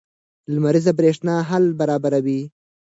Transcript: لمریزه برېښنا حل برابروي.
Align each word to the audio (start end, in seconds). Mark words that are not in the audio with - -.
لمریزه 0.53 0.91
برېښنا 0.99 1.35
حل 1.49 1.65
برابروي. 1.79 2.41